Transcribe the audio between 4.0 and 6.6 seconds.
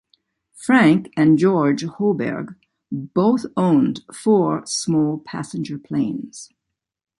four small passenger planes.